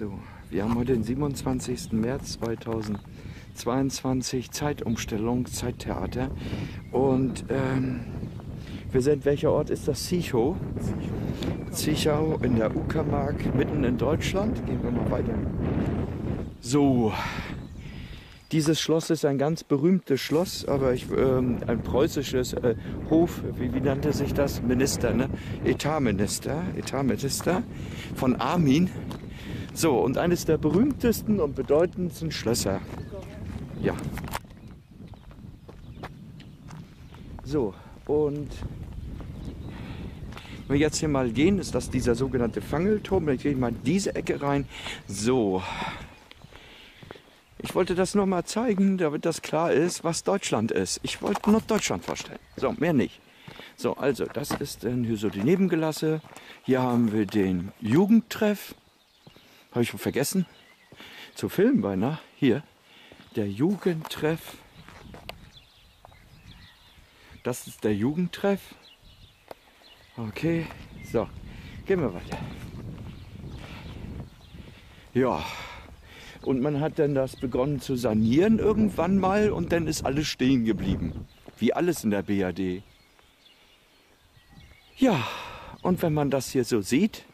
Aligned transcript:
So, 0.00 0.18
wir 0.48 0.64
haben 0.64 0.78
heute 0.78 0.94
den 0.94 1.02
27. 1.02 1.92
März 1.92 2.38
2022, 2.40 4.50
Zeitumstellung, 4.50 5.44
Zeittheater. 5.44 6.30
Und 6.90 7.44
ähm, 7.50 8.00
wir 8.90 9.02
sind, 9.02 9.26
welcher 9.26 9.52
Ort 9.52 9.68
ist 9.68 9.88
das? 9.88 10.06
Zichow. 10.06 10.56
Zichau 11.70 12.38
in 12.42 12.56
der 12.56 12.74
Uckermark, 12.74 13.54
mitten 13.54 13.84
in 13.84 13.98
Deutschland. 13.98 14.64
Gehen 14.64 14.82
wir 14.82 14.90
mal 14.90 15.10
weiter. 15.10 15.34
So, 16.60 17.12
dieses 18.52 18.80
Schloss 18.80 19.10
ist 19.10 19.26
ein 19.26 19.36
ganz 19.36 19.64
berühmtes 19.64 20.22
Schloss, 20.22 20.64
aber 20.64 20.94
ich, 20.94 21.10
ähm, 21.10 21.58
ein 21.66 21.82
preußisches 21.82 22.54
äh, 22.54 22.74
Hof, 23.10 23.42
wie, 23.58 23.74
wie, 23.74 23.82
nannte 23.82 24.14
sich 24.14 24.32
das? 24.32 24.62
Minister, 24.62 25.12
ne? 25.12 25.28
Etatminister, 25.62 26.62
Etatminister 26.78 27.62
von 28.14 28.36
Armin. 28.36 28.88
So, 29.72 29.98
und 29.98 30.18
eines 30.18 30.44
der 30.44 30.58
berühmtesten 30.58 31.40
und 31.40 31.54
bedeutendsten 31.54 32.30
Schlösser. 32.30 32.80
Ja. 33.80 33.94
So, 37.44 37.74
und 38.06 38.48
wenn 40.66 40.78
wir 40.78 40.86
jetzt 40.86 40.98
hier 40.98 41.08
mal 41.08 41.30
gehen, 41.30 41.58
ist 41.58 41.74
das 41.74 41.90
dieser 41.90 42.14
sogenannte 42.14 42.60
Fangelturm. 42.60 43.28
Ich 43.30 43.42
gehe 43.42 43.56
mal 43.56 43.72
diese 43.72 44.14
Ecke 44.14 44.40
rein. 44.40 44.66
So. 45.08 45.62
Ich 47.58 47.74
wollte 47.74 47.94
das 47.94 48.14
nur 48.14 48.26
mal 48.26 48.44
zeigen, 48.44 48.96
damit 48.96 49.24
das 49.24 49.42
klar 49.42 49.72
ist, 49.72 50.04
was 50.04 50.22
Deutschland 50.22 50.70
ist. 50.70 51.00
Ich 51.02 51.22
wollte 51.22 51.50
nur 51.50 51.60
Deutschland 51.60 52.04
vorstellen. 52.04 52.38
So, 52.56 52.72
mehr 52.78 52.92
nicht. 52.92 53.20
So, 53.76 53.94
also, 53.94 54.26
das 54.26 54.52
ist 54.52 54.84
dann 54.84 55.04
hier 55.04 55.16
so 55.16 55.28
die 55.28 55.42
Nebengelasse. 55.42 56.20
Hier 56.62 56.82
haben 56.82 57.12
wir 57.12 57.26
den 57.26 57.72
Jugendtreff. 57.80 58.74
Habe 59.70 59.82
ich 59.82 59.90
schon 59.90 60.00
vergessen 60.00 60.46
zu 61.34 61.48
filmen 61.48 61.80
beinahe. 61.80 62.18
Hier, 62.36 62.62
der 63.36 63.48
Jugendtreff. 63.48 64.56
Das 67.42 67.66
ist 67.66 67.84
der 67.84 67.94
Jugendtreff. 67.94 68.74
Okay, 70.16 70.66
so, 71.10 71.28
gehen 71.86 72.00
wir 72.00 72.12
weiter. 72.12 72.38
Ja, 75.14 75.44
und 76.42 76.60
man 76.60 76.80
hat 76.80 76.98
dann 76.98 77.14
das 77.14 77.36
begonnen 77.36 77.80
zu 77.80 77.96
sanieren 77.96 78.58
irgendwann 78.58 79.18
mal 79.18 79.50
und 79.50 79.72
dann 79.72 79.86
ist 79.86 80.04
alles 80.04 80.26
stehen 80.26 80.64
geblieben. 80.64 81.26
Wie 81.58 81.72
alles 81.72 82.04
in 82.04 82.10
der 82.10 82.22
BAD. 82.22 82.82
Ja, 84.96 85.26
und 85.82 86.02
wenn 86.02 86.12
man 86.12 86.30
das 86.30 86.50
hier 86.50 86.64
so 86.64 86.80
sieht, 86.80 87.24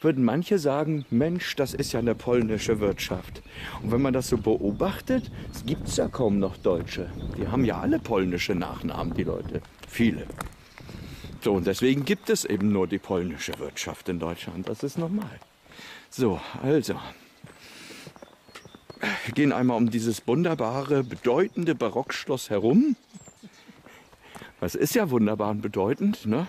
würden 0.00 0.24
manche 0.24 0.58
sagen, 0.58 1.04
Mensch, 1.10 1.56
das 1.56 1.74
ist 1.74 1.92
ja 1.92 2.00
eine 2.00 2.14
polnische 2.14 2.80
Wirtschaft. 2.80 3.42
Und 3.82 3.92
wenn 3.92 4.02
man 4.02 4.12
das 4.12 4.28
so 4.28 4.38
beobachtet, 4.38 5.30
es 5.52 5.64
gibt 5.66 5.88
ja 5.96 6.08
kaum 6.08 6.38
noch 6.38 6.56
Deutsche. 6.56 7.10
Die 7.36 7.48
haben 7.48 7.64
ja 7.64 7.80
alle 7.80 7.98
polnische 7.98 8.54
Nachnamen, 8.54 9.14
die 9.14 9.24
Leute. 9.24 9.60
Viele. 9.88 10.26
So, 11.40 11.52
und 11.52 11.66
deswegen 11.66 12.04
gibt 12.04 12.30
es 12.30 12.44
eben 12.44 12.72
nur 12.72 12.86
die 12.86 12.98
polnische 12.98 13.58
Wirtschaft 13.58 14.08
in 14.08 14.18
Deutschland. 14.18 14.68
Das 14.68 14.82
ist 14.82 14.98
normal. 14.98 15.38
So, 16.10 16.40
also. 16.62 16.94
Wir 19.24 19.34
gehen 19.34 19.52
einmal 19.52 19.76
um 19.76 19.90
dieses 19.90 20.26
wunderbare, 20.26 21.04
bedeutende 21.04 21.74
Barockschloss 21.74 22.50
herum. 22.50 22.96
Was 24.58 24.74
ist 24.74 24.96
ja 24.96 25.10
wunderbar 25.10 25.50
und 25.50 25.62
bedeutend, 25.62 26.26
ne? 26.26 26.48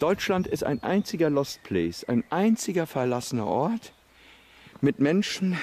Deutschland 0.00 0.46
ist 0.46 0.64
ein 0.64 0.82
einziger 0.82 1.28
Lost 1.28 1.62
Place, 1.62 2.04
ein 2.04 2.24
einziger 2.30 2.86
verlassener 2.86 3.46
Ort 3.46 3.92
mit 4.80 4.98
Menschen, 4.98 5.58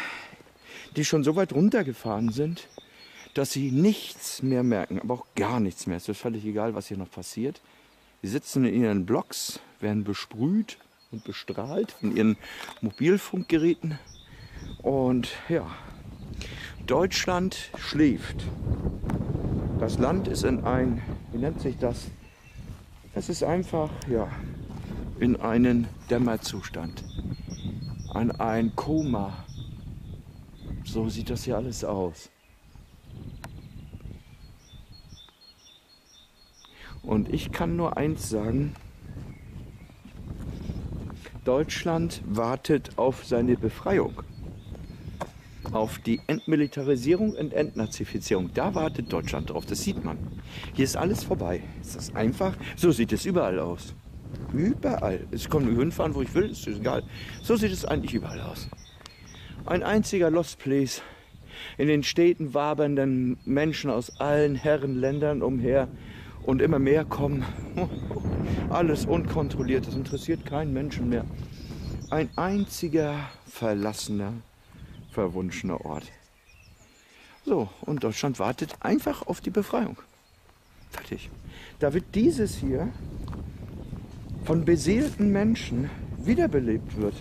die 0.96 1.06
schon 1.06 1.24
so 1.24 1.36
weit 1.36 1.54
runtergefahren 1.54 2.30
sind, 2.30 2.68
dass 3.34 3.52
sie 3.52 3.72
nichts 3.72 4.44
mehr 4.44 4.62
merken, 4.62 5.00
aber 5.02 5.16
auch 5.16 5.26
gar 5.36 5.60
nichts 5.60 5.88
mehr. 5.88 5.98
Es 5.98 6.08
ist 6.08 6.20
völlig 6.20 6.46
egal, 6.46 6.76
was 6.76 6.88
hier 6.88 6.98
noch 6.98 7.10
passiert. 7.10 7.62
Sie 8.22 8.28
sitzen 8.28 8.64
in 8.64 8.84
ihren 8.84 9.06
Blocks, 9.08 9.60
werden 9.80 10.04
besprüht 10.04 10.78
und 11.12 11.24
bestrahlt 11.24 11.94
von 11.94 12.16
ihren 12.16 12.38
Mobilfunkgeräten. 12.82 13.98
Und 14.84 15.30
ja, 15.50 15.68
Deutschland 16.86 17.72
schläft. 17.80 18.46
Das 19.80 19.98
Land 19.98 20.28
ist 20.28 20.44
in 20.44 20.64
ein, 20.64 21.02
wie 21.32 21.40
nennt 21.40 21.60
sich 21.60 21.80
das? 21.80 22.12
Es 23.18 23.30
ist 23.30 23.42
einfach, 23.42 23.90
ja, 24.08 24.30
in 25.20 25.38
einen 25.38 25.88
Dämmerzustand, 26.08 27.04
an 28.14 28.30
ein 28.30 28.76
Koma. 28.76 29.44
So 30.86 31.10
sieht 31.10 31.32
das 31.32 31.44
hier 31.44 31.58
alles 31.58 31.84
aus. 31.84 32.30
Und 37.02 37.34
ich 37.34 37.52
kann 37.52 37.76
nur 37.76 37.98
eins 37.98 38.30
sagen, 38.30 38.76
Deutschland 41.44 42.22
wartet 42.24 43.00
auf 43.00 43.26
seine 43.26 43.58
Befreiung. 43.58 44.22
Auf 45.72 46.00
die 46.00 46.22
Entmilitarisierung 46.28 47.34
und 47.34 47.54
Entnazifizierung. 47.54 48.52
Da 48.54 48.74
wartet 48.74 49.12
Deutschland 49.12 49.50
drauf, 49.50 49.66
das 49.66 49.84
sieht 49.84 50.04
man. 50.04 50.18
Hier 50.74 50.86
ist 50.86 50.96
alles 50.96 51.24
vorbei. 51.24 51.62
Ist 51.82 51.96
das 51.96 52.16
einfach? 52.16 52.56
So 52.76 52.92
sieht 52.92 53.12
es 53.12 53.26
überall 53.26 53.60
aus. 53.60 53.94
Überall. 54.54 55.28
Ich 55.32 55.50
kann 55.50 55.76
hinfahren, 55.76 56.16
wo 56.16 56.22
ich 56.22 56.34
will, 56.34 56.52
ist 56.52 56.68
egal. 56.68 57.04
So 57.42 57.56
sieht 57.56 57.72
es 57.72 57.86
eigentlich 57.86 58.14
überall 58.14 58.42
aus. 58.42 58.70
Ein 59.66 59.84
einziger 59.84 60.30
Lost 60.30 60.60
Place. 60.60 61.02
In 61.78 61.88
den 61.88 62.04
Städten 62.04 62.54
wabernden 62.54 63.38
Menschen 63.46 63.90
aus 63.90 64.20
allen 64.20 64.56
Herrenländern 64.56 65.42
umher 65.42 65.88
und 66.44 66.62
immer 66.62 66.80
mehr 66.80 67.04
kommen. 67.04 67.44
Alles 68.70 69.06
unkontrolliert, 69.06 69.88
das 69.88 69.96
interessiert 69.96 70.46
keinen 70.46 70.74
Menschen 70.74 71.10
mehr. 71.10 71.26
Ein 72.10 72.30
einziger 72.38 73.30
verlassener, 73.46 74.34
verwunschener 75.18 75.84
Ort. 75.84 76.12
So, 77.44 77.70
und 77.82 78.04
Deutschland 78.04 78.38
wartet 78.38 78.76
einfach 78.82 79.26
auf 79.26 79.42
die 79.42 79.50
Befreiung. 79.50 79.98
Fertig. 80.92 81.32
Da 81.80 81.92
wird 81.92 82.06
dieses 82.14 82.56
hier 82.56 82.90
von 84.46 84.64
beseelten 84.64 85.32
Menschen 85.32 85.90
wiederbelebt 86.20 86.98
wird. 86.98 87.16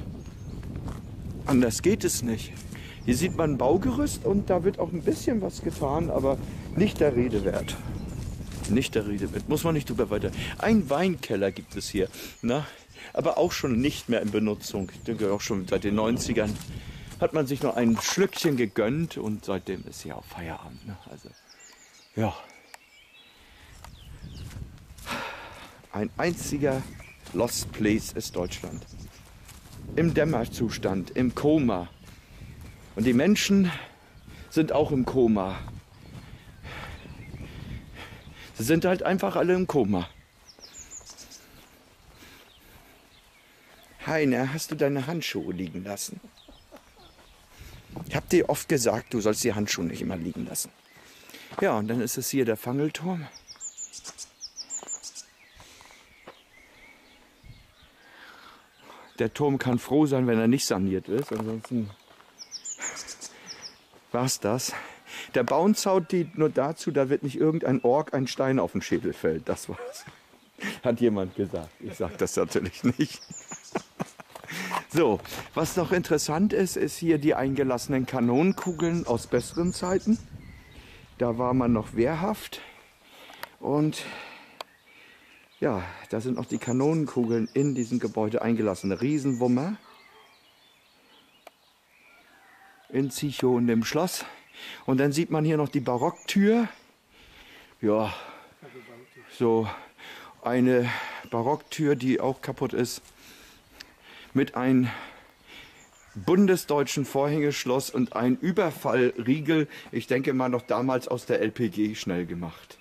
Anders 1.47 1.81
geht 1.81 2.05
es 2.05 2.23
nicht. 2.23 2.53
Hier 3.07 3.17
sieht 3.17 3.35
man 3.35 3.53
ein 3.53 3.57
Baugerüst 3.57 4.27
und 4.27 4.51
da 4.51 4.63
wird 4.63 4.79
auch 4.79 4.93
ein 4.93 5.01
bisschen 5.01 5.41
was 5.41 5.63
getan, 5.63 6.11
aber 6.11 6.37
nicht 6.77 7.01
der 7.01 7.17
Rede 7.17 7.47
wert. 7.47 7.77
Nicht 8.69 8.95
der 8.95 9.07
Rede 9.07 9.33
wert. 9.33 9.49
Muss 9.49 9.65
man 9.65 9.73
nicht 9.73 9.89
drüber 9.89 10.11
weiter. 10.11 10.33
Ein 10.59 10.91
Weinkeller 10.91 11.51
gibt 11.51 11.75
es 11.77 11.89
hier. 11.89 12.09
Na? 12.43 12.67
Aber 13.15 13.39
auch 13.39 13.53
schon 13.53 13.81
nicht 13.81 14.11
mehr 14.11 14.21
in 14.21 14.33
Benutzung. 14.33 14.91
Ich 14.93 15.03
denke 15.05 15.33
auch 15.33 15.41
schon 15.41 15.67
seit 15.67 15.85
den 15.85 15.99
90ern 15.99 16.51
hat 17.21 17.33
man 17.33 17.47
sich 17.47 17.63
noch 17.63 17.77
ein 17.77 17.99
Schlückchen 18.01 18.57
gegönnt 18.57 19.17
und 19.17 19.45
seitdem 19.45 19.85
ist 19.87 20.03
hier 20.03 20.17
auch 20.17 20.25
Feierabend. 20.25 20.87
Ne? 20.87 20.97
Also, 21.11 21.31
ja. 22.15 22.35
Ein 25.93 26.11
einziger 26.19 26.83
Lost 27.33 27.73
Place 27.73 28.13
ist 28.13 28.37
Deutschland. 28.37 28.85
Im 29.95 30.13
Dämmerzustand, 30.13 31.11
im 31.13 31.35
Koma. 31.35 31.89
Und 32.97 33.05
die 33.05 33.15
Menschen 33.15 33.71
sind 34.51 34.73
auch 34.73 34.93
im 34.93 35.07
Koma. 35.07 35.59
Sie 38.55 38.65
sind 38.65 38.85
halt 38.85 39.03
einfach 39.03 39.37
alle 39.37 39.55
im 39.55 39.67
Koma. 39.67 40.09
Heiner, 44.07 44.53
hast 44.53 44.71
du 44.71 44.75
deine 44.77 45.07
Handschuhe 45.07 45.53
liegen 45.53 45.83
lassen? 45.85 46.21
Ich 48.09 48.17
habe 48.17 48.27
dir 48.31 48.49
oft 48.49 48.69
gesagt, 48.69 49.15
du 49.15 49.21
sollst 49.21 49.45
die 49.45 49.55
Handschuhe 49.55 49.85
nicht 49.85 50.03
immer 50.03 50.17
liegen 50.17 50.47
lassen. 50.47 50.71
Ja, 51.61 51.79
und 51.79 51.89
dann 51.89 52.01
ist 52.01 52.19
es 52.19 52.29
hier 52.29 52.45
der 52.45 52.57
Fangelturm. 52.57 53.27
Der 59.19 59.33
Turm 59.33 59.59
kann 59.59 59.79
froh 59.79 60.07
sein, 60.07 60.27
wenn 60.27 60.39
er 60.39 60.49
nicht 60.49 60.67
saniert 60.67 61.09
ist. 61.09 61.33
Ansonsten 61.33 61.91
war 64.13 64.25
es 64.25 64.41
das. 64.41 64.73
Der 65.35 65.43
Baumzaun 65.43 66.07
dient 66.09 66.37
nur 66.39 66.51
dazu, 66.51 66.91
da 66.91 67.09
wird 67.09 67.23
nicht 67.23 67.37
irgendein 67.37 67.83
Ork 67.83 68.15
ein 68.15 68.27
Stein 68.27 68.59
auf 68.59 68.73
den 68.73 68.83
Schädel 68.83 69.13
fällt. 69.13 69.49
Das 69.49 69.69
war's. 69.69 70.05
Hat 70.83 71.01
jemand 71.01 71.35
gesagt. 71.35 71.71
Ich 71.81 71.95
sage 71.97 72.15
das 72.19 72.37
natürlich 72.37 72.85
nicht. 72.85 73.21
So, 74.97 75.21
was 75.53 75.77
noch 75.77 75.93
interessant 75.93 76.55
ist, 76.55 76.79
ist 76.79 76.97
hier 76.97 77.19
die 77.19 77.35
eingelassenen 77.35 78.07
Kanonenkugeln 78.07 79.07
aus 79.07 79.27
besseren 79.27 79.75
Zeiten. 79.75 80.19
Da 81.19 81.37
war 81.37 81.53
man 81.53 81.75
noch 81.75 81.95
wehrhaft. 81.97 82.63
Und 83.61 84.05
ja, 85.61 85.83
da 86.09 86.23
sind 86.23 86.39
auch 86.39 86.47
die 86.47 86.57
Kanonenkugeln 86.57 87.47
in 87.53 87.75
diesem 87.75 87.99
Gebäude 87.99 88.41
eingelassen. 88.41 88.91
Riesenwummer. 88.91 89.77
in 92.89 93.11
Zichow 93.11 93.59
in 93.59 93.67
dem 93.67 93.85
Schloss. 93.85 94.25
Und 94.87 94.97
dann 94.99 95.13
sieht 95.13 95.31
man 95.31 95.45
hier 95.45 95.59
noch 95.59 95.69
die 95.69 95.81
Barocktür. 95.81 96.69
Ja, 97.83 98.15
so 99.39 99.69
eine 100.41 100.89
Barocktür, 101.31 101.97
die 101.97 102.19
auch 102.19 102.41
kaputt 102.41 102.73
ist. 102.73 103.03
Mit 104.37 104.55
einem 104.55 104.91
bundesdeutschen 106.15 107.07
Vorhängeschloss 107.07 107.89
und 107.89 108.15
ein 108.17 108.37
Überfallriegel. 108.37 109.67
Ich 109.93 110.09
denke 110.09 110.35
mal 110.35 110.51
noch 110.51 110.61
damals 110.61 111.09
aus 111.09 111.25
der 111.25 111.41
LPG 111.41 111.95
schnell 111.95 112.27
gemacht. 112.27 112.77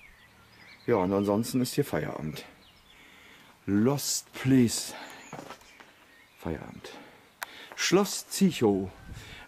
Ja, 0.86 0.96
und 0.96 1.14
ansonsten 1.14 1.62
ist 1.62 1.72
hier 1.72 1.86
Feierabend. 1.86 2.44
Lost 3.64 4.30
Place. 4.34 4.92
Feierabend. 6.40 6.90
Schloss 7.74 8.28
Zichow. 8.28 8.90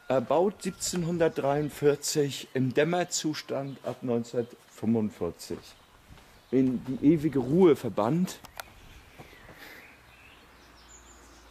Erbaut 0.09 0.65
1743 0.65 2.49
im 2.55 2.73
Dämmerzustand 2.73 3.77
ab 3.85 3.99
1945. 4.01 5.59
In 6.53 6.83
die 6.87 7.13
ewige 7.13 7.41
Ruhe 7.41 7.77
verbannt. 7.77 8.41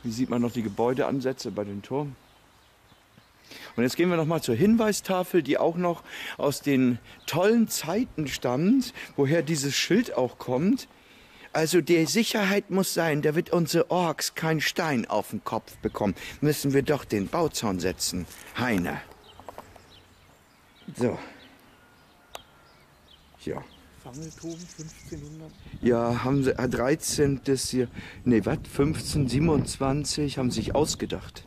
Hier 0.07 0.13
sieht 0.13 0.29
man 0.29 0.41
noch 0.41 0.53
die 0.53 0.63
Gebäudeansätze 0.63 1.51
bei 1.51 1.65
den 1.65 1.81
Turm. 1.81 2.15
Und 3.75 3.83
jetzt 3.83 3.97
gehen 3.97 4.09
wir 4.09 4.15
noch 4.15 4.25
mal 4.25 4.41
zur 4.41 4.55
Hinweistafel, 4.55 5.43
die 5.43 5.57
auch 5.57 5.75
noch 5.75 6.01
aus 6.37 6.61
den 6.61 6.97
tollen 7.25 7.67
Zeiten 7.67 8.29
stammt, 8.29 8.93
woher 9.17 9.41
dieses 9.41 9.75
Schild 9.75 10.15
auch 10.15 10.37
kommt. 10.37 10.87
Also 11.51 11.81
die 11.81 12.05
Sicherheit 12.05 12.71
muss 12.71 12.93
sein, 12.93 13.21
da 13.21 13.35
wird 13.35 13.49
unsere 13.49 13.91
Orks 13.91 14.33
keinen 14.33 14.61
Stein 14.61 15.05
auf 15.09 15.31
den 15.31 15.43
Kopf 15.43 15.75
bekommen. 15.79 16.15
Müssen 16.39 16.71
wir 16.71 16.83
doch 16.83 17.03
den 17.03 17.27
Bauzaun 17.27 17.81
setzen, 17.81 18.25
Heiner. 18.57 19.01
So. 20.95 21.19
Ja. 23.43 23.61
Fangelturm 24.07 24.53
1500. 24.53 25.51
Ja, 25.81 26.23
haben 26.23 26.43
sie, 26.43 26.57
äh, 26.57 26.69
13. 26.69 27.41
Das 27.43 27.69
hier, 27.69 27.89
nee, 28.23 28.41
was, 28.45 28.59
1527 28.59 30.37
haben 30.37 30.49
sich 30.49 30.73
ausgedacht. 30.73 31.45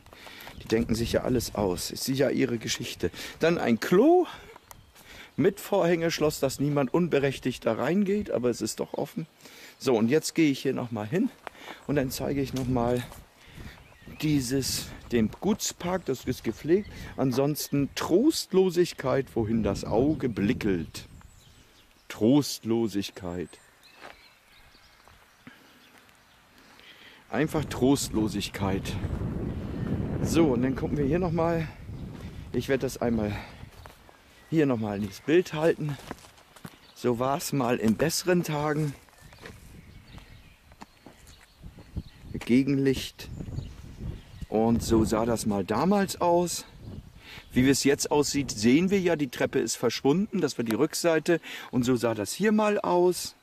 Die 0.61 0.67
denken 0.67 0.93
sich 0.93 1.13
ja 1.13 1.23
alles 1.23 1.55
aus. 1.55 1.89
Ist 1.89 2.03
sicher 2.03 2.31
ihre 2.31 2.59
Geschichte. 2.59 3.09
Dann 3.39 3.57
ein 3.57 3.79
Klo 3.79 4.27
mit 5.37 5.59
Vorhängeschloss, 5.59 6.39
dass 6.39 6.59
niemand 6.59 6.93
unberechtigt 6.93 7.65
da 7.65 7.73
reingeht, 7.73 8.29
aber 8.29 8.49
es 8.49 8.61
ist 8.61 8.79
doch 8.79 8.93
offen. 8.93 9.25
So, 9.79 9.95
und 9.95 10.09
jetzt 10.09 10.35
gehe 10.35 10.51
ich 10.51 10.59
hier 10.59 10.73
nochmal 10.73 11.07
hin 11.07 11.31
und 11.87 11.95
dann 11.95 12.11
zeige 12.11 12.41
ich 12.41 12.53
nochmal 12.53 13.03
dieses, 14.21 14.85
den 15.11 15.31
Gutspark, 15.39 16.05
das 16.05 16.25
ist 16.25 16.43
gepflegt. 16.43 16.91
Ansonsten 17.17 17.89
Trostlosigkeit, 17.95 19.25
wohin 19.33 19.63
das 19.63 19.83
Auge 19.83 20.29
blickelt. 20.29 21.07
Trostlosigkeit. 22.21 23.49
Einfach 27.31 27.65
Trostlosigkeit. 27.65 28.95
So, 30.21 30.49
und 30.49 30.61
dann 30.61 30.75
gucken 30.75 30.97
wir 30.97 31.05
hier 31.05 31.17
nochmal. 31.17 31.67
Ich 32.53 32.69
werde 32.69 32.83
das 32.83 33.01
einmal 33.01 33.35
hier 34.51 34.67
nochmal 34.67 35.03
ins 35.03 35.21
Bild 35.21 35.53
halten. 35.53 35.97
So 36.93 37.17
war 37.17 37.37
es 37.37 37.53
mal 37.53 37.77
in 37.77 37.95
besseren 37.95 38.43
Tagen. 38.43 38.93
Gegenlicht. 42.33 43.29
Und 44.47 44.83
so 44.83 45.05
sah 45.05 45.25
das 45.25 45.47
mal 45.47 45.65
damals 45.65 46.21
aus. 46.21 46.65
Wie 47.53 47.67
es 47.69 47.83
jetzt 47.83 48.11
aussieht, 48.11 48.51
sehen 48.51 48.89
wir 48.89 48.99
ja, 48.99 49.15
die 49.15 49.29
Treppe 49.29 49.59
ist 49.59 49.75
verschwunden. 49.75 50.41
Das 50.41 50.57
war 50.57 50.63
die 50.63 50.75
Rückseite. 50.75 51.41
Und 51.71 51.83
so 51.83 51.95
sah 51.95 52.13
das 52.13 52.33
hier 52.33 52.51
mal 52.51 52.79
aus. 52.79 53.35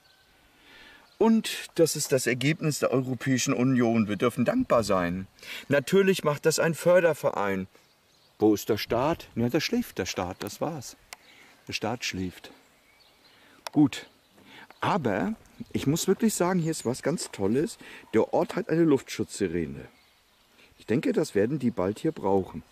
Und 1.19 1.69
das 1.75 1.97
ist 1.97 2.13
das 2.13 2.27
Ergebnis 2.27 2.79
der 2.79 2.93
Europäischen 2.93 3.53
Union. 3.53 4.09
Wir 4.09 4.17
dürfen 4.17 4.45
dankbar 4.45 4.85
sein. 4.85 5.27
Natürlich 5.69 6.25
macht 6.25 6.47
das 6.47 6.59
ein 6.59 6.75
Förderverein. 6.75 7.67
Wo 8.39 8.55
ist 8.55 8.69
der 8.69 8.79
Staat? 8.79 9.29
Ja, 9.35 9.49
da 9.49 9.61
schläft 9.61 9.99
der 9.99 10.07
Staat, 10.07 10.37
das 10.41 10.61
war's. 10.61 10.97
Der 11.67 11.73
Staat 11.73 12.05
schläft. 12.05 12.53
Gut. 13.73 14.09
Aber 14.81 15.35
ich 15.73 15.89
muss 15.89 16.07
wirklich 16.07 16.35
sagen, 16.35 16.61
hier 16.61 16.71
ist 16.71 16.87
was 16.87 17.03
ganz 17.03 17.33
Tolles. 17.33 17.79
Der 18.15 18.33
Ort 18.33 18.55
hat 18.55 18.69
eine 18.69 18.85
Luftschutzsirene. 18.85 19.87
Ich 20.79 20.87
denke, 20.87 21.13
das 21.13 21.35
werden 21.35 21.59
die 21.59 21.73
bald 21.73 21.99
hier 21.99 22.13
brauchen. 22.13 22.63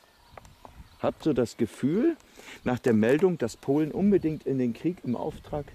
Habt 1.00 1.22
so 1.22 1.32
das 1.32 1.56
Gefühl, 1.56 2.16
nach 2.64 2.78
der 2.78 2.94
Meldung, 2.94 3.38
dass 3.38 3.56
Polen 3.56 3.92
unbedingt 3.92 4.46
in 4.46 4.58
den 4.58 4.72
Krieg 4.72 4.98
im 5.04 5.16
Auftrag 5.16 5.66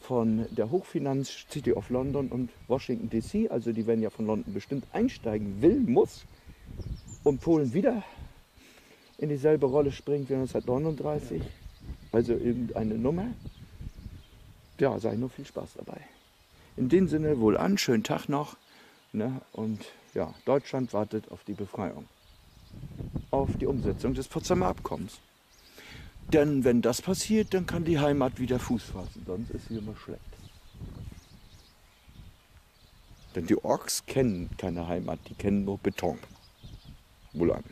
von 0.00 0.46
der 0.50 0.70
Hochfinanz 0.70 1.46
City 1.50 1.72
of 1.72 1.90
London 1.90 2.28
und 2.28 2.50
Washington 2.68 3.10
DC, 3.10 3.50
also 3.50 3.72
die 3.72 3.86
werden 3.86 4.02
ja 4.02 4.10
von 4.10 4.26
London 4.26 4.52
bestimmt 4.52 4.86
einsteigen 4.92 5.60
will, 5.62 5.80
muss, 5.80 6.24
und 7.24 7.40
Polen 7.40 7.72
wieder 7.72 8.02
in 9.18 9.28
dieselbe 9.28 9.66
Rolle 9.66 9.92
springt 9.92 10.28
wie 10.28 10.34
1939, 10.34 11.42
also 12.12 12.34
irgendeine 12.34 12.96
Nummer. 12.96 13.26
Ja, 14.78 14.96
ich 14.96 15.18
nur 15.18 15.30
viel 15.30 15.46
Spaß 15.46 15.74
dabei. 15.78 16.00
In 16.76 16.88
dem 16.88 17.08
Sinne 17.08 17.40
wohl 17.40 17.56
an, 17.56 17.78
schönen 17.78 18.04
Tag 18.04 18.28
noch. 18.28 18.56
Ne? 19.12 19.40
Und 19.52 19.86
ja, 20.14 20.34
Deutschland 20.44 20.92
wartet 20.92 21.30
auf 21.30 21.42
die 21.44 21.54
Befreiung, 21.54 22.06
auf 23.36 23.56
die 23.58 23.66
Umsetzung 23.66 24.14
des 24.14 24.28
Potsdamer 24.28 24.66
Abkommens. 24.66 25.20
Denn 26.32 26.64
wenn 26.64 26.82
das 26.82 27.02
passiert, 27.02 27.54
dann 27.54 27.66
kann 27.66 27.84
die 27.84 27.98
Heimat 27.98 28.40
wieder 28.40 28.58
Fuß 28.58 28.82
fassen, 28.82 29.22
sonst 29.26 29.50
ist 29.50 29.68
sie 29.68 29.76
immer 29.76 29.94
schlecht. 29.96 30.20
Denn 33.34 33.46
die 33.46 33.62
Orks 33.62 34.04
kennen 34.06 34.50
keine 34.56 34.88
Heimat, 34.88 35.20
die 35.28 35.34
kennen 35.34 35.64
nur 35.64 35.78
Beton. 35.78 36.18
Wohl 37.32 37.52
an. 37.52 37.64